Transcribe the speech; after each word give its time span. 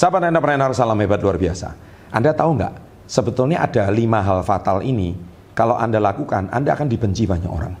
Sahabat 0.00 0.32
entrepreneur, 0.32 0.72
salam 0.72 0.96
hebat 1.04 1.20
luar 1.20 1.36
biasa. 1.36 1.76
Anda 2.08 2.32
tahu 2.32 2.56
nggak? 2.56 3.04
Sebetulnya 3.04 3.60
ada 3.60 3.84
lima 3.92 4.24
hal 4.24 4.40
fatal 4.40 4.80
ini. 4.80 5.12
Kalau 5.52 5.76
Anda 5.76 6.00
lakukan, 6.00 6.48
Anda 6.48 6.72
akan 6.72 6.88
dibenci 6.88 7.28
banyak 7.28 7.52
orang. 7.52 7.76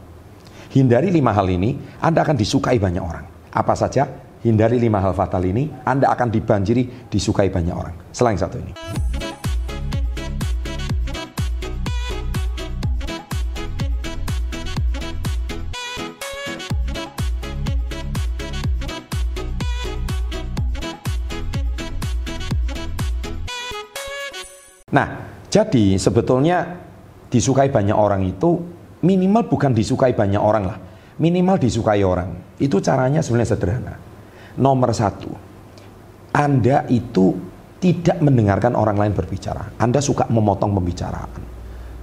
Hindari 0.68 1.08
lima 1.08 1.32
hal 1.32 1.48
ini, 1.48 1.80
Anda 1.96 2.20
akan 2.20 2.36
disukai 2.36 2.76
banyak 2.76 3.00
orang. 3.00 3.24
Apa 3.56 3.72
saja? 3.72 4.04
Hindari 4.44 4.76
lima 4.76 5.00
hal 5.00 5.16
fatal 5.16 5.40
ini, 5.48 5.72
Anda 5.80 6.12
akan 6.12 6.28
dibanjiri, 6.28 7.08
disukai 7.08 7.48
banyak 7.48 7.72
orang. 7.72 7.96
Selain 8.12 8.36
satu 8.36 8.60
ini. 8.60 8.76
Nah, 24.90 25.08
jadi 25.46 25.98
sebetulnya 25.98 26.78
disukai 27.30 27.70
banyak 27.70 27.94
orang 27.94 28.26
itu 28.26 28.58
minimal 29.06 29.46
bukan 29.46 29.70
disukai 29.74 30.12
banyak 30.14 30.42
orang 30.42 30.64
lah. 30.66 30.78
Minimal 31.20 31.56
disukai 31.60 32.02
orang. 32.02 32.58
Itu 32.58 32.80
caranya 32.82 33.20
sebenarnya 33.20 33.50
sederhana. 33.54 33.94
Nomor 34.58 34.90
satu, 34.90 35.30
Anda 36.34 36.84
itu 36.90 37.38
tidak 37.80 38.20
mendengarkan 38.20 38.76
orang 38.76 38.98
lain 38.98 39.12
berbicara. 39.16 39.78
Anda 39.80 40.02
suka 40.04 40.28
memotong 40.28 40.74
pembicaraan. 40.76 41.42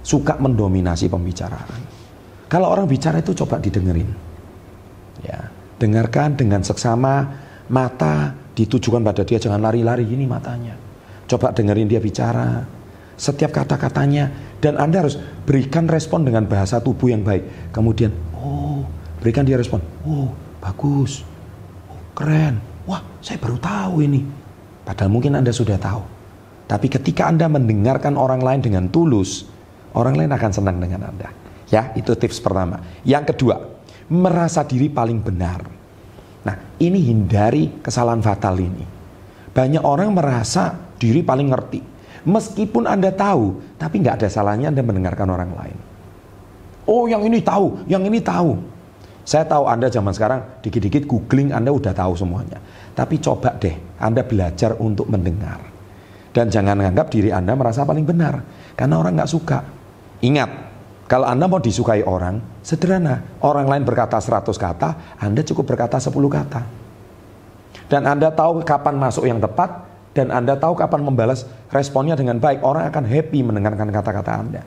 Suka 0.02 0.40
mendominasi 0.40 1.06
pembicaraan. 1.12 1.80
Kalau 2.48 2.72
orang 2.72 2.88
bicara 2.88 3.20
itu 3.20 3.36
coba 3.36 3.60
didengerin. 3.60 4.08
Ya, 5.20 5.50
dengarkan 5.76 6.38
dengan 6.38 6.64
seksama, 6.64 7.28
mata 7.68 8.32
ditujukan 8.56 9.04
pada 9.04 9.22
dia, 9.22 9.36
jangan 9.36 9.60
lari-lari 9.60 10.08
ini 10.08 10.24
matanya. 10.24 10.74
Coba 11.28 11.52
dengerin 11.52 11.86
dia 11.86 12.00
bicara, 12.00 12.64
setiap 13.18 13.50
kata-katanya 13.50 14.30
dan 14.62 14.78
Anda 14.78 15.02
harus 15.02 15.18
berikan 15.42 15.90
respon 15.90 16.22
dengan 16.22 16.46
bahasa 16.46 16.78
tubuh 16.78 17.10
yang 17.10 17.26
baik. 17.26 17.74
Kemudian, 17.74 18.14
oh, 18.38 18.86
berikan 19.18 19.42
dia 19.42 19.58
respon. 19.58 19.82
Oh, 20.06 20.30
bagus. 20.62 21.26
Oh, 21.90 21.98
keren. 22.14 22.62
Wah, 22.86 23.02
saya 23.18 23.42
baru 23.42 23.58
tahu 23.58 24.06
ini. 24.06 24.22
Padahal 24.86 25.10
mungkin 25.10 25.34
Anda 25.34 25.50
sudah 25.50 25.76
tahu. 25.76 26.00
Tapi 26.70 26.86
ketika 26.86 27.26
Anda 27.26 27.50
mendengarkan 27.50 28.14
orang 28.14 28.38
lain 28.38 28.62
dengan 28.62 28.86
tulus, 28.86 29.50
orang 29.98 30.14
lain 30.14 30.30
akan 30.32 30.50
senang 30.54 30.78
dengan 30.78 31.10
Anda. 31.10 31.28
Ya, 31.68 31.90
itu 31.98 32.14
tips 32.14 32.38
pertama. 32.38 32.80
Yang 33.02 33.34
kedua, 33.34 33.60
merasa 34.08 34.62
diri 34.62 34.88
paling 34.88 35.20
benar. 35.20 35.66
Nah, 36.46 36.56
ini 36.80 37.02
hindari 37.02 37.82
kesalahan 37.82 38.22
fatal 38.22 38.56
ini. 38.56 38.86
Banyak 39.52 39.82
orang 39.82 40.14
merasa 40.14 40.70
diri 40.96 41.20
paling 41.20 41.50
ngerti 41.50 41.97
Meskipun 42.26 42.88
Anda 42.88 43.14
tahu, 43.14 43.76
tapi 43.78 44.02
nggak 44.02 44.22
ada 44.22 44.28
salahnya 44.30 44.72
Anda 44.72 44.82
mendengarkan 44.82 45.28
orang 45.30 45.50
lain. 45.54 45.78
Oh 46.88 47.04
yang 47.04 47.22
ini 47.22 47.44
tahu, 47.44 47.84
yang 47.84 48.02
ini 48.02 48.18
tahu. 48.18 48.58
Saya 49.28 49.44
tahu 49.44 49.68
Anda 49.68 49.92
zaman 49.92 50.16
sekarang 50.16 50.64
dikit-dikit 50.64 51.04
googling 51.04 51.52
Anda 51.52 51.68
udah 51.68 51.92
tahu 51.92 52.16
semuanya. 52.16 52.58
Tapi 52.96 53.20
coba 53.20 53.52
deh 53.60 53.76
Anda 54.00 54.24
belajar 54.24 54.72
untuk 54.80 55.06
mendengar. 55.12 55.60
Dan 56.32 56.48
jangan 56.48 56.80
menganggap 56.80 57.12
diri 57.12 57.28
Anda 57.28 57.52
merasa 57.52 57.84
paling 57.84 58.08
benar. 58.08 58.40
Karena 58.72 58.96
orang 58.96 59.20
nggak 59.20 59.30
suka. 59.30 59.58
Ingat, 60.24 60.50
kalau 61.08 61.24
Anda 61.24 61.48
mau 61.48 61.56
disukai 61.56 62.04
orang, 62.04 62.60
sederhana. 62.60 63.40
Orang 63.40 63.64
lain 63.64 63.80
berkata 63.80 64.20
100 64.20 64.52
kata, 64.60 65.16
Anda 65.16 65.40
cukup 65.40 65.72
berkata 65.72 65.96
10 65.96 66.12
kata. 66.28 66.62
Dan 67.88 68.04
Anda 68.04 68.28
tahu 68.28 68.60
kapan 68.60 69.00
masuk 69.00 69.24
yang 69.24 69.40
tepat, 69.40 69.87
dan 70.18 70.34
Anda 70.34 70.58
tahu 70.58 70.74
kapan 70.74 71.06
membalas 71.06 71.46
responnya 71.70 72.18
dengan 72.18 72.42
baik, 72.42 72.66
orang 72.66 72.90
akan 72.90 73.06
happy 73.06 73.46
mendengarkan 73.46 73.86
kata-kata 73.94 74.32
Anda. 74.34 74.62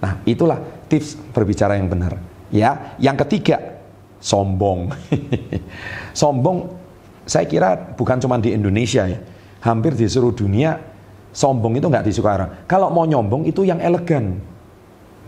Nah, 0.00 0.24
itulah 0.24 0.56
tips 0.88 1.20
berbicara 1.36 1.76
yang 1.76 1.92
benar. 1.92 2.16
Ya, 2.48 2.96
yang 2.96 3.20
ketiga, 3.20 3.76
sombong. 4.24 4.88
sombong 6.20 6.72
saya 7.28 7.44
kira 7.44 7.76
bukan 7.92 8.16
cuma 8.16 8.40
di 8.40 8.56
Indonesia 8.56 9.04
ya. 9.04 9.20
Hampir 9.60 9.92
di 9.92 10.08
seluruh 10.08 10.32
dunia 10.32 10.80
sombong 11.36 11.76
itu 11.76 11.86
nggak 11.86 12.08
disukai 12.08 12.40
orang. 12.40 12.50
Kalau 12.64 12.88
mau 12.88 13.04
nyombong 13.04 13.44
itu 13.44 13.68
yang 13.68 13.78
elegan. 13.84 14.40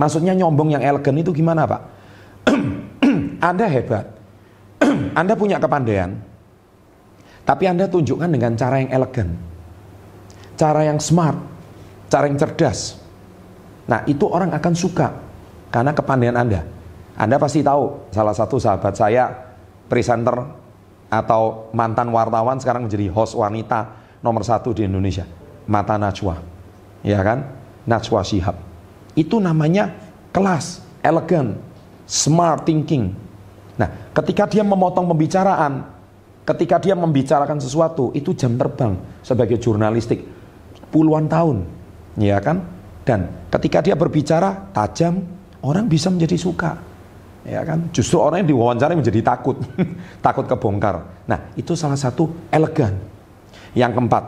Maksudnya 0.00 0.32
nyombong 0.32 0.72
yang 0.72 0.82
elegan 0.82 1.14
itu 1.20 1.36
gimana, 1.36 1.68
Pak? 1.68 1.82
Anda 3.52 3.68
hebat. 3.68 4.08
Anda 5.20 5.36
punya 5.36 5.60
kepandaian, 5.60 6.16
tapi 7.42 7.66
Anda 7.66 7.91
tunjukkan 7.91 8.30
dengan 8.30 8.54
cara 8.54 8.78
yang 8.78 8.91
elegan. 8.94 9.28
Cara 10.54 10.86
yang 10.86 11.03
smart, 11.03 11.38
cara 12.06 12.30
yang 12.30 12.38
cerdas. 12.38 13.03
Nah, 13.91 14.06
itu 14.06 14.30
orang 14.30 14.54
akan 14.54 14.75
suka 14.78 15.10
karena 15.75 15.91
kepandaian 15.91 16.38
Anda. 16.38 16.62
Anda 17.19 17.36
pasti 17.36 17.60
tahu 17.66 18.12
salah 18.14 18.32
satu 18.32 18.56
sahabat 18.62 18.94
saya 18.94 19.28
presenter 19.91 20.38
atau 21.12 21.69
mantan 21.76 22.08
wartawan 22.08 22.56
sekarang 22.62 22.88
menjadi 22.88 23.10
host 23.12 23.36
wanita 23.36 24.00
nomor 24.22 24.47
satu 24.47 24.72
di 24.72 24.86
Indonesia. 24.86 25.26
Mata 25.66 25.98
Najwa. 25.98 26.38
Ya 27.03 27.20
kan? 27.20 27.44
Najwa 27.84 28.22
Shihab. 28.22 28.56
Itu 29.12 29.42
namanya 29.42 29.92
kelas, 30.32 30.80
elegan, 31.04 31.59
smart 32.06 32.64
thinking. 32.64 33.12
Nah, 33.76 33.91
ketika 34.16 34.48
dia 34.48 34.64
memotong 34.64 35.10
pembicaraan, 35.10 35.84
Ketika 36.42 36.82
dia 36.82 36.98
membicarakan 36.98 37.62
sesuatu, 37.62 38.10
itu 38.19 38.34
jam 38.34 38.58
terbang 38.58 38.98
sebagai 39.22 39.62
jurnalistik 39.62 40.26
puluhan 40.91 41.30
tahun, 41.30 41.62
ya 42.19 42.42
kan? 42.42 42.66
Dan 43.06 43.47
ketika 43.47 43.78
dia 43.78 43.94
berbicara 43.94 44.75
tajam, 44.75 45.22
orang 45.62 45.86
bisa 45.86 46.10
menjadi 46.10 46.34
suka, 46.34 46.82
ya 47.47 47.62
kan? 47.62 47.94
Justru 47.94 48.19
orang 48.19 48.42
yang 48.42 48.58
diwawancara 48.58 48.98
menjadi 48.98 49.22
takut, 49.22 49.54
takut 50.26 50.50
kebongkar. 50.50 51.26
Nah, 51.30 51.54
itu 51.54 51.78
salah 51.78 51.98
satu 51.98 52.50
elegan. 52.50 52.98
Yang 53.72 54.03
keempat, 54.03 54.24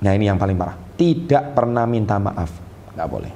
nah 0.00 0.16
ini 0.16 0.30
yang 0.30 0.40
paling 0.40 0.56
parah, 0.56 0.78
tidak 0.96 1.52
pernah 1.52 1.84
minta 1.84 2.16
maaf, 2.16 2.48
nggak 2.96 3.08
boleh. 3.10 3.32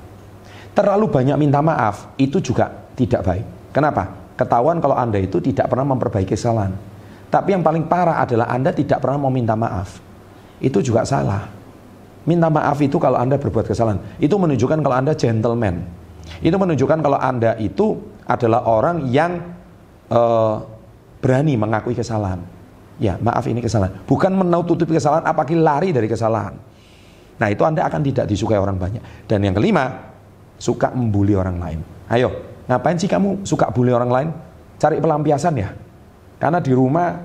Terlalu 0.72 1.06
banyak 1.12 1.36
minta 1.36 1.60
maaf 1.60 2.14
itu 2.16 2.40
juga 2.40 2.70
tidak 2.96 3.20
baik. 3.26 3.46
Kenapa? 3.74 4.32
Ketahuan 4.38 4.80
kalau 4.80 4.96
anda 4.96 5.20
itu 5.20 5.36
tidak 5.44 5.68
pernah 5.68 5.84
memperbaiki 5.92 6.32
kesalahan. 6.32 6.72
Tapi 7.30 7.54
yang 7.54 7.62
paling 7.62 7.86
parah 7.86 8.26
adalah 8.26 8.50
Anda 8.50 8.74
tidak 8.74 8.98
pernah 8.98 9.22
mau 9.22 9.30
minta 9.30 9.54
maaf. 9.54 10.02
Itu 10.58 10.82
juga 10.82 11.06
salah. 11.06 11.46
Minta 12.26 12.50
maaf 12.50 12.76
itu 12.82 12.98
kalau 12.98 13.16
Anda 13.16 13.38
berbuat 13.38 13.70
kesalahan. 13.70 14.02
Itu 14.18 14.36
menunjukkan 14.36 14.82
kalau 14.82 14.96
Anda 14.98 15.14
gentleman. 15.14 15.86
Itu 16.42 16.58
menunjukkan 16.58 16.98
kalau 17.00 17.16
Anda 17.16 17.54
itu 17.62 17.96
adalah 18.26 18.66
orang 18.66 19.08
yang 19.08 19.40
uh, 20.10 20.58
berani 21.22 21.54
mengakui 21.54 21.94
kesalahan. 21.94 22.42
Ya, 23.00 23.16
maaf 23.16 23.48
ini 23.48 23.64
kesalahan. 23.64 24.04
Bukan 24.04 24.34
menutupi 24.36 24.92
kesalahan, 24.92 25.24
apalagi 25.24 25.56
lari 25.56 25.94
dari 25.94 26.04
kesalahan. 26.04 26.52
Nah, 27.40 27.48
itu 27.48 27.64
Anda 27.64 27.88
akan 27.88 28.04
tidak 28.04 28.28
disukai 28.28 28.60
orang 28.60 28.76
banyak. 28.76 29.24
Dan 29.24 29.40
yang 29.40 29.56
kelima, 29.56 30.12
suka 30.60 30.92
membuli 30.92 31.32
orang 31.32 31.56
lain. 31.56 31.80
Ayo, 32.12 32.28
ngapain 32.68 33.00
sih 33.00 33.08
kamu 33.08 33.48
suka 33.48 33.72
bully 33.72 33.96
orang 33.96 34.12
lain? 34.12 34.28
Cari 34.76 35.00
pelampiasan 35.00 35.56
ya. 35.56 35.72
Karena 36.40 36.58
di 36.58 36.72
rumah 36.72 37.20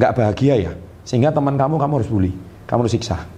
nggak 0.00 0.12
bahagia 0.16 0.54
ya, 0.56 0.72
sehingga 1.04 1.30
teman 1.30 1.60
kamu 1.60 1.76
kamu 1.76 1.92
harus 2.00 2.08
bully, 2.08 2.32
kamu 2.64 2.88
harus 2.88 2.94
siksa. 2.96 3.28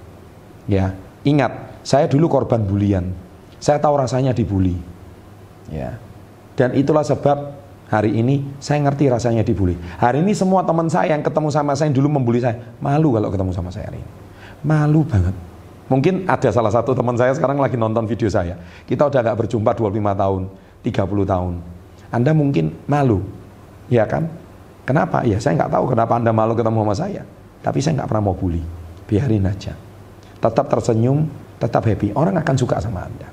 Ya, 0.71 0.95
ingat, 1.27 1.83
saya 1.83 2.07
dulu 2.07 2.31
korban 2.31 2.63
bulian. 2.63 3.11
Saya 3.59 3.83
tahu 3.83 3.99
rasanya 3.99 4.31
dibully. 4.31 4.79
Ya. 5.71 5.99
Dan 6.55 6.79
itulah 6.79 7.03
sebab 7.03 7.59
hari 7.91 8.15
ini 8.15 8.47
saya 8.63 8.87
ngerti 8.87 9.11
rasanya 9.11 9.43
dibully. 9.43 9.75
Hari 9.99 10.23
ini 10.23 10.33
semua 10.39 10.63
teman 10.63 10.87
saya 10.87 11.19
yang 11.19 11.23
ketemu 11.27 11.51
sama 11.51 11.75
saya 11.75 11.91
yang 11.91 11.99
dulu 11.99 12.23
membuli 12.23 12.39
saya, 12.39 12.59
malu 12.79 13.19
kalau 13.19 13.29
ketemu 13.29 13.51
sama 13.51 13.75
saya 13.75 13.91
hari 13.91 13.99
ini. 13.99 14.11
Malu 14.63 15.03
banget. 15.03 15.35
Mungkin 15.87 16.27
ada 16.27 16.51
salah 16.51 16.71
satu 16.75 16.95
teman 16.95 17.15
saya 17.15 17.31
sekarang 17.35 17.63
lagi 17.63 17.79
nonton 17.79 18.11
video 18.11 18.27
saya. 18.27 18.59
Kita 18.87 19.07
udah 19.07 19.23
gak 19.23 19.47
berjumpa 19.47 19.71
25 19.75 20.15
tahun, 20.19 20.43
30 20.83 21.33
tahun. 21.35 21.55
Anda 22.11 22.31
mungkin 22.35 22.75
malu, 22.91 23.23
ya 23.87 24.03
kan? 24.07 24.27
Kenapa? 24.87 25.27
Ya 25.27 25.43
saya 25.43 25.59
nggak 25.59 25.75
tahu 25.75 25.85
kenapa 25.91 26.15
Anda 26.15 26.31
malu 26.31 26.55
ketemu 26.55 26.87
sama 26.87 26.95
saya. 26.95 27.23
Tapi 27.61 27.79
saya 27.83 27.99
nggak 28.01 28.09
pernah 28.09 28.31
mau 28.31 28.37
bully. 28.39 28.63
Biarin 29.11 29.51
aja. 29.51 29.75
Tetap 30.39 30.71
tersenyum, 30.71 31.27
tetap 31.59 31.83
happy. 31.83 32.15
Orang 32.15 32.39
akan 32.39 32.55
suka 32.55 32.79
sama 32.79 33.03
Anda. 33.03 33.27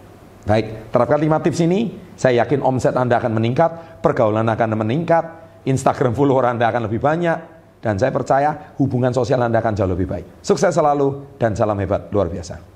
Baik, 0.43 0.89
terapkan 0.89 1.21
lima 1.21 1.39
tips 1.39 1.61
ini. 1.61 1.93
Saya 2.17 2.43
yakin 2.43 2.65
omset 2.65 2.97
Anda 2.97 3.21
akan 3.21 3.37
meningkat, 3.37 4.01
pergaulan 4.01 4.49
akan 4.49 4.69
meningkat, 4.75 5.25
Instagram 5.69 6.17
follower 6.17 6.49
Anda 6.49 6.67
akan 6.73 6.89
lebih 6.89 6.99
banyak, 6.99 7.37
dan 7.79 7.95
saya 8.01 8.09
percaya 8.09 8.73
hubungan 8.81 9.13
sosial 9.13 9.39
Anda 9.39 9.61
akan 9.61 9.73
jauh 9.77 9.91
lebih 9.91 10.09
baik. 10.09 10.25
Sukses 10.43 10.73
selalu 10.73 11.37
dan 11.37 11.53
salam 11.53 11.77
hebat 11.79 12.09
luar 12.09 12.27
biasa. 12.27 12.72